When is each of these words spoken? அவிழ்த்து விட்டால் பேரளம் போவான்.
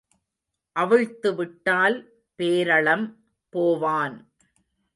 அவிழ்த்து 0.75 1.35
விட்டால் 1.35 1.97
பேரளம் 2.39 3.05
போவான். 3.53 4.17